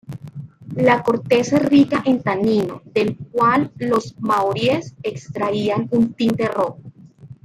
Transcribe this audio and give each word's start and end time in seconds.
La 0.77 1.03
corteza 1.03 1.57
es 1.57 1.69
rica 1.69 2.01
en 2.07 2.23
tanino, 2.23 2.81
del 2.85 3.17
cual 3.31 3.71
los 3.77 4.19
maoríes 4.19 4.95
extraían 5.03 5.89
un 5.91 6.13
tinte 6.13 6.47
rojo. 6.47 6.79